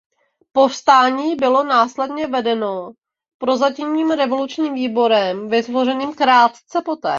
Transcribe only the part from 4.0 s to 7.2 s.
revolučním výborem vytvořeným krátce poté.